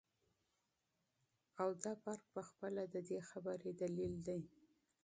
او 1.61 1.69
دافرق 1.83 2.21
په 2.33 2.41
خپله 2.49 2.81
ددي 2.93 3.19
خبري 3.29 3.71
دليل 3.81 4.13
دى 4.27 4.39